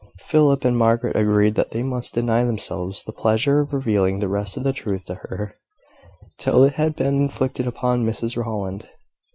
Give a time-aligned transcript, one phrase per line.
[0.21, 4.57] Philip and Margaret agreed that they must deny themselves the pleasure of revealing the rest
[4.57, 5.59] of the truth to her,
[6.39, 8.89] till it had been inflicted upon Mrs Rowland.